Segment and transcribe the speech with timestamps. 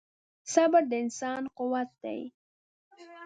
[0.53, 2.19] •صبر د انسان قوت دی.